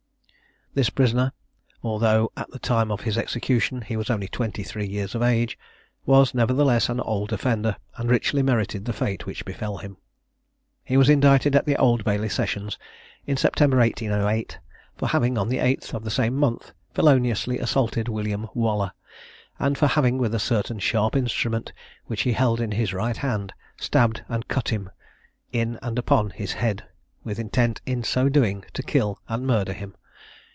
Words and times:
This 0.73 0.89
prisoner, 0.89 1.33
although 1.83 2.31
at 2.37 2.49
the 2.51 2.57
time 2.59 2.93
of 2.93 3.01
his 3.01 3.17
execution 3.17 3.81
he 3.81 3.97
was 3.97 4.09
only 4.09 4.29
twenty 4.29 4.63
three 4.63 4.87
years 4.87 5.13
of 5.13 5.21
age, 5.21 5.59
was, 6.05 6.33
nevertheless, 6.33 6.87
an 6.87 7.01
old 7.01 7.33
offender, 7.33 7.75
and 7.97 8.09
richly 8.09 8.41
merited 8.41 8.85
the 8.85 8.93
fate 8.93 9.25
which 9.25 9.43
befel 9.43 9.79
him. 9.79 9.97
He 10.85 10.95
was 10.95 11.09
indicted 11.09 11.57
at 11.57 11.65
the 11.65 11.75
Old 11.75 12.05
Bailey 12.05 12.29
sessions, 12.29 12.79
in 13.27 13.35
September 13.35 13.79
1808, 13.79 14.59
for 14.95 15.07
having, 15.09 15.37
on 15.37 15.49
the 15.49 15.57
8th 15.57 15.93
of 15.93 16.05
the 16.05 16.09
same 16.09 16.35
month, 16.37 16.71
feloniously 16.93 17.59
assaulted 17.59 18.07
William 18.07 18.47
Waller; 18.53 18.93
and 19.59 19.77
for 19.77 19.87
having 19.87 20.17
with 20.19 20.33
a 20.33 20.39
certain 20.39 20.79
sharp 20.79 21.17
instrument, 21.17 21.73
which 22.05 22.21
he 22.21 22.31
held 22.31 22.61
in 22.61 22.71
his 22.71 22.93
right 22.93 23.17
hand, 23.17 23.51
stabbed 23.77 24.23
and 24.29 24.47
cut 24.47 24.69
him 24.69 24.89
in 25.51 25.77
and 25.81 25.99
upon 25.99 26.29
his 26.29 26.53
head, 26.53 26.85
with 27.25 27.37
intent 27.39 27.81
in 27.85 28.03
so 28.05 28.29
doing 28.29 28.63
to 28.71 28.81
kill 28.81 29.19
and 29.27 29.45
murder 29.45 29.73
him. 29.73 29.97